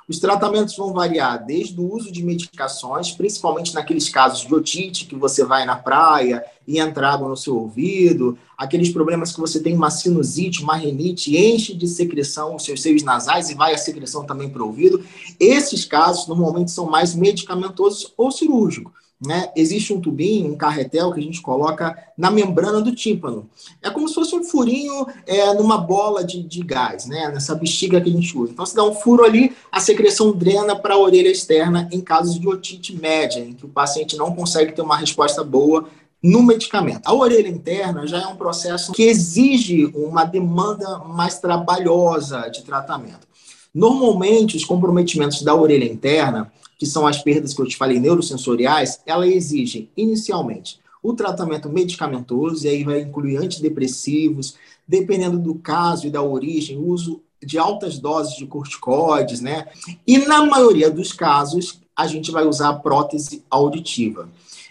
Os 0.07 0.19
tratamentos 0.19 0.77
vão 0.77 0.93
variar 0.93 1.45
desde 1.45 1.77
o 1.81 1.93
uso 1.93 2.09
de 2.09 2.23
medicações, 2.23 3.11
principalmente 3.11 3.73
naqueles 3.73 4.07
casos 4.07 4.47
de 4.47 4.55
otite, 4.55 5.05
que 5.05 5.15
você 5.17 5.43
vai 5.43 5.65
na 5.65 5.75
praia 5.75 6.45
e 6.65 6.79
entra 6.79 7.09
água 7.09 7.27
no 7.27 7.35
seu 7.35 7.57
ouvido, 7.57 8.37
aqueles 8.57 8.87
problemas 8.87 9.33
que 9.33 9.39
você 9.41 9.59
tem 9.59 9.75
uma 9.75 9.91
sinusite, 9.91 10.63
uma 10.63 10.77
renite, 10.77 11.35
enche 11.35 11.73
de 11.73 11.87
secreção 11.89 12.55
os 12.55 12.63
seus 12.63 12.81
seios 12.81 13.03
nasais 13.03 13.49
e 13.49 13.55
vai 13.55 13.73
a 13.73 13.77
secreção 13.77 14.25
também 14.25 14.49
para 14.49 14.63
o 14.63 14.67
ouvido. 14.67 15.03
Esses 15.37 15.83
casos 15.83 16.25
normalmente 16.25 16.71
são 16.71 16.89
mais 16.89 17.13
medicamentosos 17.13 18.13
ou 18.15 18.31
cirúrgicos 18.31 19.06
né, 19.19 19.49
existe 19.55 19.91
um 19.93 19.99
tubinho, 19.99 20.51
um 20.51 20.55
carretel 20.55 21.11
que 21.11 21.19
a 21.19 21.23
gente 21.23 21.41
coloca 21.41 21.97
na 22.15 22.29
membrana 22.29 22.81
do 22.81 22.93
tímpano. 22.93 23.49
É 23.81 23.89
como 23.89 24.07
se 24.07 24.13
fosse 24.13 24.35
um 24.35 24.43
furinho 24.43 25.07
é, 25.25 25.53
numa 25.55 25.77
bola 25.77 26.23
de, 26.23 26.43
de 26.43 26.61
gás, 26.63 27.07
né, 27.07 27.29
nessa 27.29 27.55
bexiga 27.55 27.99
que 27.99 28.09
a 28.09 28.13
gente 28.13 28.37
usa. 28.37 28.51
Então, 28.51 28.65
se 28.65 28.75
dá 28.75 28.83
um 28.83 28.93
furo 28.93 29.23
ali, 29.23 29.55
a 29.71 29.79
secreção 29.79 30.31
drena 30.31 30.75
para 30.75 30.93
a 30.93 30.99
orelha 30.99 31.29
externa 31.29 31.89
em 31.91 31.99
casos 31.99 32.39
de 32.39 32.47
otite 32.47 32.95
média, 32.95 33.39
em 33.39 33.53
que 33.53 33.65
o 33.65 33.69
paciente 33.69 34.15
não 34.15 34.35
consegue 34.35 34.73
ter 34.73 34.81
uma 34.81 34.97
resposta 34.97 35.43
boa 35.43 35.87
no 36.21 36.43
medicamento. 36.43 37.01
A 37.05 37.13
orelha 37.13 37.47
interna 37.47 38.05
já 38.05 38.21
é 38.21 38.27
um 38.27 38.35
processo 38.35 38.91
que 38.91 39.03
exige 39.03 39.85
uma 39.95 40.25
demanda 40.25 40.99
mais 40.99 41.39
trabalhosa 41.39 42.49
de 42.49 42.63
tratamento. 42.63 43.27
Normalmente, 43.73 44.57
os 44.57 44.65
comprometimentos 44.65 45.41
da 45.41 45.53
orelha 45.55 45.85
interna 45.85 46.51
que 46.77 46.85
são 46.85 47.07
as 47.07 47.21
perdas 47.21 47.53
que 47.53 47.61
eu 47.61 47.67
te 47.67 47.75
falei 47.75 47.99
neurosensoriais, 47.99 49.01
ela 49.05 49.27
exige 49.27 49.89
inicialmente 49.97 50.79
o 51.01 51.13
tratamento 51.13 51.69
medicamentoso, 51.69 52.65
e 52.65 52.69
aí 52.69 52.83
vai 52.83 53.01
incluir 53.01 53.37
antidepressivos, 53.37 54.55
dependendo 54.87 55.37
do 55.37 55.55
caso 55.55 56.07
e 56.07 56.09
da 56.09 56.21
origem, 56.21 56.77
uso 56.77 57.21
de 57.41 57.57
altas 57.57 57.99
doses 57.99 58.35
de 58.35 58.45
corticoides, 58.45 59.39
né? 59.39 59.67
E 60.05 60.17
na 60.17 60.45
maioria 60.45 60.89
dos 60.89 61.13
casos, 61.13 61.79
a 61.95 62.07
gente 62.07 62.31
vai 62.31 62.45
usar 62.45 62.69
a 62.69 62.73
prótese 62.73 63.43
auditiva. 63.49 64.29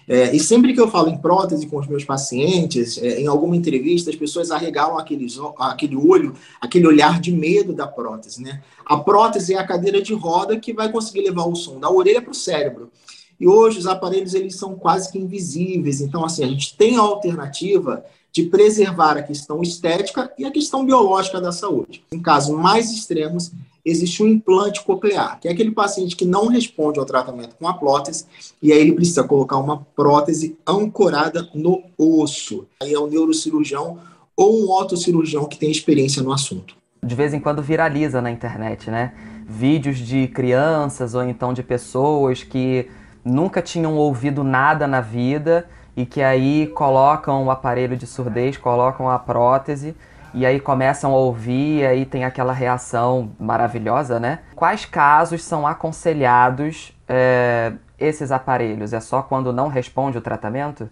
É, 0.08 0.34
e 0.34 0.38
sempre 0.38 0.72
que 0.72 0.80
eu 0.80 0.88
falo 0.88 1.08
em 1.08 1.18
prótese 1.18 1.66
com 1.66 1.78
os 1.78 1.86
meus 1.86 2.04
pacientes, 2.04 2.96
é, 2.98 3.20
em 3.20 3.26
alguma 3.26 3.56
entrevista, 3.56 4.08
as 4.08 4.16
pessoas 4.16 4.52
arregalam 4.52 4.96
aqueles, 4.98 5.36
aquele 5.58 5.96
olho, 5.96 6.34
aquele 6.60 6.86
olhar 6.86 7.20
de 7.20 7.32
medo 7.32 7.72
da 7.72 7.88
prótese, 7.88 8.40
né? 8.40 8.62
A 8.84 8.96
prótese 8.96 9.54
é 9.54 9.58
a 9.58 9.66
cadeira 9.66 10.00
de 10.00 10.14
roda 10.14 10.58
que 10.60 10.72
vai 10.72 10.92
conseguir 10.92 11.22
levar 11.22 11.46
o 11.46 11.56
som 11.56 11.80
da 11.80 11.90
orelha 11.90 12.22
para 12.22 12.30
o 12.30 12.34
cérebro. 12.34 12.90
E 13.38 13.46
hoje 13.46 13.78
os 13.78 13.86
aparelhos 13.86 14.32
eles 14.32 14.54
são 14.54 14.76
quase 14.76 15.10
que 15.10 15.18
invisíveis. 15.18 16.00
Então, 16.00 16.24
assim, 16.24 16.44
a 16.44 16.48
gente 16.48 16.76
tem 16.76 16.96
a 16.96 17.00
alternativa 17.00 18.04
de 18.32 18.44
preservar 18.44 19.16
a 19.16 19.22
questão 19.22 19.62
estética 19.62 20.30
e 20.38 20.44
a 20.44 20.50
questão 20.50 20.84
biológica 20.84 21.40
da 21.40 21.50
saúde. 21.50 22.04
Em 22.12 22.20
casos 22.20 22.56
mais 22.56 22.92
extremos, 22.92 23.50
existe 23.86 24.20
um 24.20 24.26
implante 24.26 24.82
coclear, 24.82 25.38
que 25.40 25.46
é 25.46 25.52
aquele 25.52 25.70
paciente 25.70 26.16
que 26.16 26.24
não 26.24 26.48
responde 26.48 26.98
ao 26.98 27.06
tratamento 27.06 27.54
com 27.54 27.68
a 27.68 27.74
prótese, 27.74 28.26
e 28.60 28.72
aí 28.72 28.80
ele 28.80 28.92
precisa 28.92 29.22
colocar 29.22 29.56
uma 29.58 29.86
prótese 29.94 30.58
ancorada 30.66 31.48
no 31.54 31.82
osso. 31.96 32.66
Aí 32.82 32.92
é 32.92 32.98
um 32.98 33.06
neurocirurgião 33.06 33.98
ou 34.36 34.64
um 34.64 34.70
otocirurgião 34.72 35.46
que 35.46 35.56
tem 35.56 35.70
experiência 35.70 36.20
no 36.22 36.32
assunto. 36.32 36.74
De 37.02 37.14
vez 37.14 37.32
em 37.32 37.38
quando 37.38 37.62
viraliza 37.62 38.20
na 38.20 38.30
internet, 38.30 38.90
né? 38.90 39.12
Vídeos 39.46 39.98
de 39.98 40.26
crianças 40.26 41.14
ou 41.14 41.22
então 41.22 41.54
de 41.54 41.62
pessoas 41.62 42.42
que 42.42 42.88
nunca 43.24 43.62
tinham 43.62 43.96
ouvido 43.96 44.42
nada 44.42 44.86
na 44.88 45.00
vida 45.00 45.68
e 45.96 46.04
que 46.04 46.20
aí 46.20 46.66
colocam 46.74 47.44
o 47.44 47.50
aparelho 47.50 47.96
de 47.96 48.06
surdez, 48.06 48.56
colocam 48.56 49.08
a 49.08 49.18
prótese 49.18 49.94
e 50.34 50.44
aí 50.44 50.60
começam 50.60 51.12
a 51.12 51.16
ouvir, 51.16 51.80
e 51.80 51.86
aí 51.86 52.06
tem 52.06 52.24
aquela 52.24 52.52
reação 52.52 53.32
maravilhosa, 53.38 54.20
né? 54.20 54.40
Quais 54.54 54.84
casos 54.84 55.42
são 55.42 55.66
aconselhados 55.66 56.92
é, 57.08 57.72
esses 57.98 58.30
aparelhos? 58.30 58.92
É 58.92 59.00
só 59.00 59.22
quando 59.22 59.52
não 59.52 59.68
responde 59.68 60.18
o 60.18 60.20
tratamento? 60.20 60.88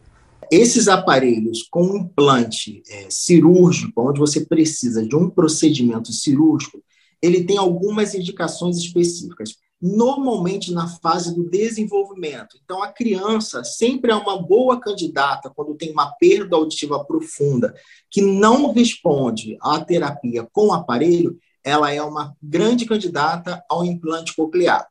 Esses 0.51 0.89
aparelhos 0.89 1.67
com 1.71 1.97
implante 1.97 2.83
é, 2.91 3.07
cirúrgico, 3.09 4.09
onde 4.09 4.21
você 4.21 4.41
precisa 4.41 5.07
de 5.07 5.17
um 5.17 5.29
procedimento 5.29 6.13
cirúrgico, 6.13 6.83
ele 7.21 7.45
tem 7.45 7.57
algumas 7.57 8.15
indicações 8.15 8.77
específicas 8.77 9.57
normalmente 9.87 10.73
na 10.73 10.89
fase 10.89 11.35
do 11.35 11.45
desenvolvimento. 11.45 12.57
Então, 12.65 12.83
a 12.83 12.89
criança 12.89 13.63
sempre 13.63 14.11
é 14.11 14.15
uma 14.15 14.41
boa 14.41 14.81
candidata 14.81 15.53
quando 15.55 15.75
tem 15.75 15.93
uma 15.93 16.11
perda 16.13 16.57
auditiva 16.57 17.05
profunda 17.05 17.75
que 18.11 18.23
não 18.23 18.73
responde 18.73 19.59
à 19.61 19.79
terapia 19.79 20.49
com 20.51 20.73
aparelho, 20.73 21.39
ela 21.63 21.93
é 21.93 22.03
uma 22.03 22.35
grande 22.43 22.87
candidata 22.87 23.63
ao 23.69 23.85
implante 23.85 24.35
coclear. 24.35 24.89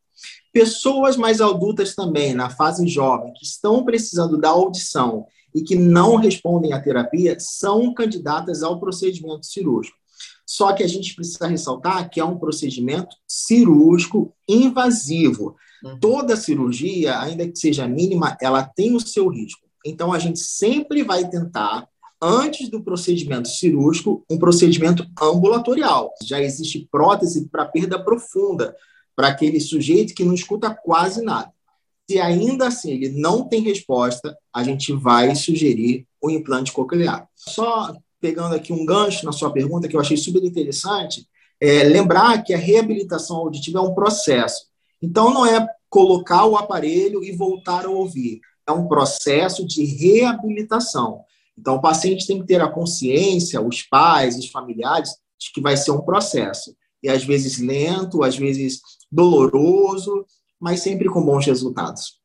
Pessoas 0.51 1.17
mais 1.17 1.41
adultas 1.41 1.95
também, 1.95 2.35
na 2.35 2.51
fase 2.51 2.87
jovem, 2.87 3.33
que 3.33 3.45
estão 3.45 3.83
precisando 3.83 4.37
da 4.37 4.49
audição 4.49 5.25
e 5.55 5.63
que 5.63 5.75
não 5.75 6.17
respondem 6.17 6.71
à 6.71 6.79
terapia, 6.79 7.35
são 7.39 7.91
candidatas 7.95 8.61
ao 8.61 8.79
procedimento 8.79 9.47
cirúrgico. 9.47 9.97
Só 10.45 10.73
que 10.73 10.83
a 10.83 10.87
gente 10.87 11.15
precisa 11.15 11.47
ressaltar 11.47 12.09
que 12.09 12.19
é 12.19 12.25
um 12.25 12.37
procedimento 12.37 13.15
cirúrgico 13.27 14.33
invasivo. 14.47 15.55
Uhum. 15.83 15.99
Toda 15.99 16.35
cirurgia, 16.35 17.19
ainda 17.19 17.47
que 17.47 17.57
seja 17.57 17.87
mínima, 17.87 18.37
ela 18.41 18.63
tem 18.63 18.95
o 18.95 18.99
seu 18.99 19.27
risco. 19.29 19.61
Então, 19.85 20.13
a 20.13 20.19
gente 20.19 20.39
sempre 20.39 21.03
vai 21.03 21.27
tentar, 21.29 21.87
antes 22.21 22.69
do 22.69 22.81
procedimento 22.81 23.49
cirúrgico, 23.49 24.23
um 24.29 24.37
procedimento 24.37 25.05
ambulatorial. 25.21 26.13
Já 26.23 26.41
existe 26.41 26.87
prótese 26.89 27.49
para 27.49 27.65
perda 27.65 28.01
profunda, 28.01 28.75
para 29.15 29.27
aquele 29.27 29.59
sujeito 29.59 30.13
que 30.13 30.23
não 30.23 30.33
escuta 30.33 30.73
quase 30.73 31.21
nada. 31.21 31.51
Se 32.09 32.19
ainda 32.19 32.67
assim 32.67 32.91
ele 32.91 33.09
não 33.09 33.47
tem 33.47 33.61
resposta, 33.61 34.37
a 34.53 34.63
gente 34.63 34.91
vai 34.91 35.35
sugerir 35.35 36.05
o 36.21 36.29
implante 36.29 36.71
coclear. 36.71 37.27
Só 37.35 37.95
pegando 38.23 38.55
aqui 38.55 38.71
um 38.71 38.85
gancho 38.85 39.25
na 39.25 39.33
sua 39.33 39.51
pergunta, 39.51 39.85
que 39.85 39.97
eu 39.97 39.99
achei 39.99 40.15
super 40.15 40.41
interessante, 40.41 41.27
é 41.59 41.83
lembrar 41.83 42.41
que 42.41 42.53
a 42.53 42.57
reabilitação 42.57 43.35
auditiva 43.35 43.79
é 43.79 43.81
um 43.81 43.93
processo. 43.93 44.67
Então, 45.01 45.33
não 45.33 45.45
é 45.45 45.67
colocar 45.89 46.45
o 46.45 46.55
aparelho 46.55 47.21
e 47.21 47.33
voltar 47.33 47.85
a 47.85 47.89
ouvir. 47.89 48.39
É 48.65 48.71
um 48.71 48.87
processo 48.87 49.67
de 49.67 49.83
reabilitação. 49.83 51.25
Então, 51.59 51.75
o 51.75 51.81
paciente 51.81 52.25
tem 52.25 52.39
que 52.39 52.47
ter 52.47 52.61
a 52.61 52.69
consciência, 52.69 53.61
os 53.61 53.81
pais, 53.81 54.37
os 54.37 54.49
familiares, 54.49 55.09
de 55.37 55.51
que 55.53 55.59
vai 55.59 55.75
ser 55.75 55.91
um 55.91 55.99
processo. 55.99 56.73
E 57.03 57.09
às 57.09 57.25
vezes 57.25 57.59
lento, 57.59 58.23
às 58.23 58.37
vezes 58.37 58.79
doloroso, 59.11 60.25
mas 60.57 60.79
sempre 60.79 61.09
com 61.09 61.21
bons 61.21 61.45
resultados. 61.45 62.21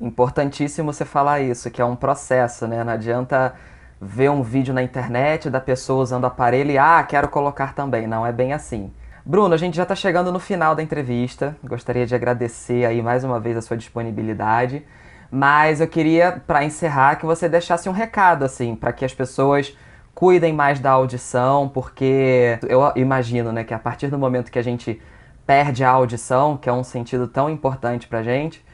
Importantíssimo 0.00 0.92
você 0.92 1.04
falar 1.04 1.40
isso, 1.40 1.72
que 1.72 1.82
é 1.82 1.84
um 1.84 1.96
processo, 1.96 2.68
né? 2.68 2.84
Não 2.84 2.92
adianta 2.92 3.58
ver 4.00 4.30
um 4.30 4.42
vídeo 4.42 4.72
na 4.72 4.82
internet 4.82 5.50
da 5.50 5.60
pessoa 5.60 6.02
usando 6.02 6.24
o 6.24 6.26
aparelho 6.26 6.70
e, 6.70 6.78
ah, 6.78 7.04
quero 7.06 7.28
colocar 7.28 7.74
também. 7.74 8.06
Não 8.06 8.26
é 8.26 8.32
bem 8.32 8.52
assim. 8.52 8.92
Bruno, 9.24 9.54
a 9.54 9.58
gente 9.58 9.76
já 9.76 9.82
está 9.82 9.94
chegando 9.94 10.32
no 10.32 10.38
final 10.38 10.74
da 10.74 10.82
entrevista. 10.82 11.54
Gostaria 11.62 12.06
de 12.06 12.14
agradecer 12.14 12.86
aí 12.86 13.02
mais 13.02 13.24
uma 13.24 13.38
vez 13.38 13.56
a 13.56 13.62
sua 13.62 13.76
disponibilidade. 13.76 14.82
Mas 15.30 15.80
eu 15.80 15.86
queria, 15.86 16.42
para 16.46 16.64
encerrar, 16.64 17.16
que 17.16 17.26
você 17.26 17.48
deixasse 17.48 17.88
um 17.88 17.92
recado, 17.92 18.44
assim, 18.44 18.74
para 18.74 18.92
que 18.92 19.04
as 19.04 19.14
pessoas 19.14 19.76
cuidem 20.14 20.52
mais 20.52 20.80
da 20.80 20.90
audição, 20.90 21.68
porque 21.68 22.58
eu 22.68 22.92
imagino, 22.96 23.52
né, 23.52 23.62
que 23.62 23.72
a 23.72 23.78
partir 23.78 24.08
do 24.08 24.18
momento 24.18 24.50
que 24.50 24.58
a 24.58 24.62
gente 24.62 25.00
perde 25.46 25.84
a 25.84 25.90
audição, 25.90 26.56
que 26.56 26.68
é 26.68 26.72
um 26.72 26.82
sentido 26.82 27.28
tão 27.28 27.48
importante 27.48 28.08
para 28.08 28.22
gente, 28.22 28.64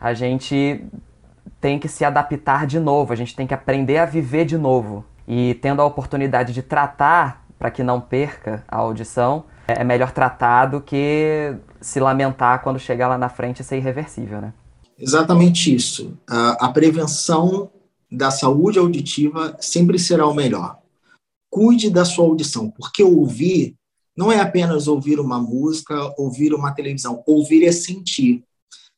a 0.00 0.14
gente 0.14 0.84
tem 1.60 1.78
que 1.78 1.88
se 1.88 2.04
adaptar 2.04 2.66
de 2.66 2.78
novo, 2.78 3.12
a 3.12 3.16
gente 3.16 3.34
tem 3.34 3.46
que 3.46 3.54
aprender 3.54 3.98
a 3.98 4.04
viver 4.04 4.44
de 4.44 4.58
novo. 4.58 5.04
E 5.26 5.54
tendo 5.54 5.80
a 5.80 5.84
oportunidade 5.84 6.52
de 6.52 6.62
tratar 6.62 7.44
para 7.58 7.70
que 7.70 7.82
não 7.82 8.00
perca 8.00 8.62
a 8.68 8.76
audição, 8.76 9.44
é 9.66 9.82
melhor 9.82 10.12
tratar 10.12 10.66
do 10.66 10.80
que 10.80 11.54
se 11.80 11.98
lamentar 11.98 12.62
quando 12.62 12.78
chegar 12.78 13.08
lá 13.08 13.16
na 13.16 13.28
frente 13.28 13.60
e 13.60 13.64
ser 13.64 13.78
irreversível, 13.78 14.40
né? 14.40 14.52
Exatamente 14.98 15.74
isso. 15.74 16.16
A, 16.28 16.66
a 16.66 16.68
prevenção 16.72 17.70
da 18.10 18.30
saúde 18.30 18.78
auditiva 18.78 19.56
sempre 19.60 19.98
será 19.98 20.26
o 20.26 20.34
melhor. 20.34 20.78
Cuide 21.50 21.90
da 21.90 22.04
sua 22.04 22.26
audição, 22.26 22.70
porque 22.70 23.02
ouvir 23.02 23.74
não 24.16 24.30
é 24.30 24.40
apenas 24.40 24.86
ouvir 24.86 25.18
uma 25.18 25.40
música, 25.40 26.12
ouvir 26.16 26.54
uma 26.54 26.72
televisão. 26.72 27.22
Ouvir 27.26 27.64
é 27.64 27.72
sentir. 27.72 28.44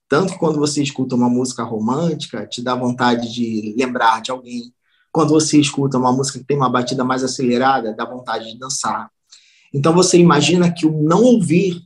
Tanto 0.09 0.39
quando 0.39 0.59
você 0.59 0.83
escuta 0.83 1.17
uma 1.17 1.29
música 1.29 1.65
romântica, 1.65 2.47
te 2.47 2.63
dá 2.63 2.75
vontade 2.75 3.33
de 3.33 3.75
lembrar 3.77 4.23
de 4.23 4.31
alguém. 4.31 4.73
Quando 5.11 5.31
você 5.31 5.59
escuta 5.59 5.99
uma 5.99 6.13
música 6.13 6.39
que 6.39 6.45
tem 6.45 6.57
uma 6.57 6.71
batida 6.71 7.03
mais 7.03 7.25
acelerada, 7.25 7.95
dá 7.95 8.05
vontade 8.05 8.53
de 8.53 8.59
dançar. 8.59 9.11
Então 9.75 9.93
você 9.93 10.19
imagina 10.19 10.73
que 10.73 10.87
o 10.87 11.03
não 11.03 11.23
ouvir 11.25 11.83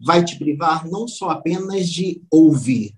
vai 0.00 0.24
te 0.24 0.38
privar 0.38 0.88
não 0.88 1.06
só 1.06 1.30
apenas 1.30 1.88
de 1.88 2.22
ouvir, 2.30 2.94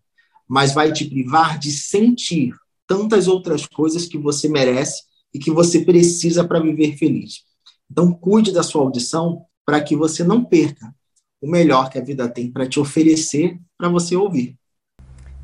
mas 0.46 0.72
vai 0.72 0.92
te 0.92 1.04
privar 1.04 1.58
de 1.58 1.72
sentir 1.72 2.54
tantas 2.86 3.26
outras 3.26 3.66
coisas 3.66 4.06
que 4.06 4.18
você 4.18 4.48
merece 4.48 5.02
e 5.32 5.38
que 5.38 5.50
você 5.50 5.84
precisa 5.84 6.46
para 6.46 6.60
viver 6.60 6.96
feliz. 6.96 7.44
Então 7.90 8.12
cuide 8.12 8.52
da 8.52 8.62
sua 8.62 8.82
audição 8.82 9.44
para 9.64 9.80
que 9.80 9.96
você 9.96 10.22
não 10.22 10.44
perca 10.44 10.94
o 11.40 11.48
melhor 11.48 11.90
que 11.90 11.98
a 11.98 12.04
vida 12.04 12.28
tem 12.28 12.50
para 12.50 12.68
te 12.68 12.78
oferecer 12.78 13.58
para 13.78 13.88
você 13.88 14.14
ouvir. 14.14 14.59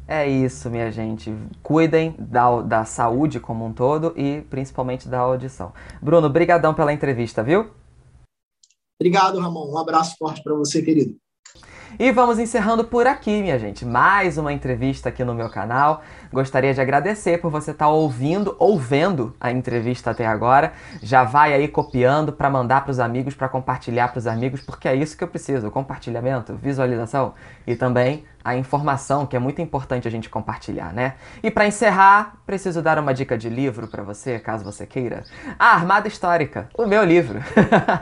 É 0.08 0.28
isso, 0.28 0.70
minha 0.70 0.90
gente. 0.92 1.34
Cuidem 1.62 2.14
da, 2.18 2.62
da 2.62 2.84
saúde 2.84 3.40
como 3.40 3.64
um 3.66 3.72
todo 3.72 4.12
e 4.16 4.40
principalmente 4.42 5.08
da 5.08 5.18
audição. 5.18 5.72
Bruno, 6.00 6.30
brigadão 6.30 6.72
pela 6.72 6.92
entrevista, 6.92 7.42
viu? 7.42 7.70
Obrigado, 9.00 9.40
Ramon. 9.40 9.72
Um 9.72 9.78
abraço 9.78 10.16
forte 10.16 10.42
para 10.42 10.54
você, 10.54 10.80
querido. 10.80 11.16
E 11.98 12.12
vamos 12.12 12.38
encerrando 12.38 12.84
por 12.84 13.06
aqui, 13.06 13.40
minha 13.40 13.58
gente. 13.58 13.84
Mais 13.84 14.36
uma 14.36 14.52
entrevista 14.52 15.08
aqui 15.08 15.24
no 15.24 15.34
meu 15.34 15.48
canal. 15.48 16.02
Gostaria 16.32 16.74
de 16.74 16.80
agradecer 16.80 17.38
por 17.40 17.50
você 17.50 17.70
estar 17.70 17.86
tá 17.86 17.90
ouvindo 17.90 18.54
ou 18.58 18.78
vendo 18.78 19.34
a 19.40 19.50
entrevista 19.50 20.10
até 20.10 20.26
agora. 20.26 20.72
Já 21.02 21.24
vai 21.24 21.54
aí 21.54 21.66
copiando 21.68 22.32
para 22.32 22.50
mandar 22.50 22.84
para 22.84 22.90
os 22.90 22.98
amigos, 23.00 23.34
para 23.34 23.48
compartilhar 23.48 24.08
para 24.08 24.18
os 24.18 24.26
amigos, 24.26 24.60
porque 24.60 24.88
é 24.88 24.94
isso 24.94 25.16
que 25.16 25.24
eu 25.24 25.28
preciso: 25.28 25.70
compartilhamento, 25.70 26.54
visualização 26.54 27.34
e 27.66 27.74
também 27.74 28.24
a 28.46 28.56
informação 28.56 29.26
que 29.26 29.34
é 29.34 29.40
muito 29.40 29.60
importante 29.60 30.06
a 30.06 30.10
gente 30.10 30.30
compartilhar, 30.30 30.92
né? 30.92 31.14
E 31.42 31.50
para 31.50 31.66
encerrar, 31.66 32.36
preciso 32.46 32.80
dar 32.80 32.96
uma 32.96 33.12
dica 33.12 33.36
de 33.36 33.48
livro 33.48 33.88
para 33.88 34.04
você, 34.04 34.38
caso 34.38 34.64
você 34.64 34.86
queira. 34.86 35.24
A 35.58 35.74
Armada 35.74 36.06
Histórica, 36.06 36.68
o 36.78 36.86
meu 36.86 37.02
livro. 37.02 37.40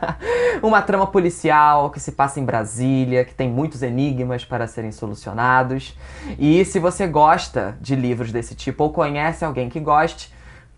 uma 0.63 0.83
trama 0.83 1.07
policial 1.07 1.89
que 1.89 1.99
se 1.99 2.13
passa 2.13 2.41
em 2.41 2.45
Brasília, 2.45 3.25
que 3.25 3.35
tem 3.35 3.49
muitos 3.49 3.83
enigmas 3.83 4.45
para 4.45 4.67
serem 4.67 4.93
solucionados. 4.93 5.97
E 6.39 6.63
se 6.67 6.79
você 6.79 7.07
gosta 7.07 7.79
de 7.81 7.97
livros 7.97 8.31
desse 8.31 8.55
tipo 8.55 8.85
ou 8.85 8.93
conhece 8.93 9.47
alguém 9.47 9.71
que 9.71 9.81
goste, 9.81 10.31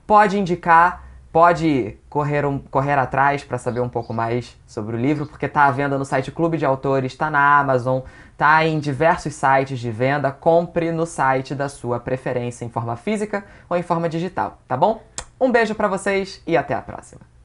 pode 0.06 0.38
indicar 0.38 1.05
pode 1.36 1.98
correr, 2.08 2.46
um, 2.46 2.58
correr 2.58 2.98
atrás 2.98 3.44
para 3.44 3.58
saber 3.58 3.80
um 3.80 3.90
pouco 3.90 4.14
mais 4.14 4.56
sobre 4.66 4.96
o 4.96 4.98
livro, 4.98 5.26
porque 5.26 5.44
está 5.44 5.64
à 5.64 5.70
venda 5.70 5.98
no 5.98 6.04
site 6.06 6.32
Clube 6.32 6.56
de 6.56 6.64
Autores, 6.64 7.12
está 7.12 7.30
na 7.30 7.58
Amazon, 7.58 8.00
está 8.32 8.64
em 8.64 8.78
diversos 8.78 9.34
sites 9.34 9.78
de 9.78 9.90
venda. 9.90 10.32
Compre 10.32 10.90
no 10.92 11.04
site 11.04 11.54
da 11.54 11.68
sua 11.68 12.00
preferência, 12.00 12.64
em 12.64 12.70
forma 12.70 12.96
física 12.96 13.44
ou 13.68 13.76
em 13.76 13.82
forma 13.82 14.08
digital, 14.08 14.56
tá 14.66 14.78
bom? 14.78 15.02
Um 15.38 15.52
beijo 15.52 15.74
para 15.74 15.88
vocês 15.88 16.40
e 16.46 16.56
até 16.56 16.72
a 16.72 16.80
próxima. 16.80 17.35